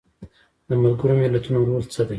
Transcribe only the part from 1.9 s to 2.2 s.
څه دی؟